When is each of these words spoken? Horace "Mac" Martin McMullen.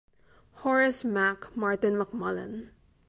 Horace 0.61 1.03
"Mac" 1.03 1.55
Martin 1.55 1.93
McMullen. 1.95 2.69